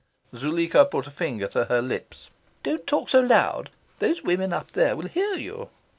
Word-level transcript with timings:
Zuleika 0.35 0.83
put 0.83 1.05
a 1.05 1.11
finger 1.11 1.45
to 1.49 1.65
her 1.65 1.79
lips. 1.79 2.31
"Don't 2.63 2.87
talk 2.87 3.09
so 3.09 3.19
loud. 3.19 3.69
Those 3.99 4.23
women 4.23 4.51
up 4.51 4.71
there 4.71 4.95
will 4.95 5.07
hear 5.07 5.35
you. 5.35 5.69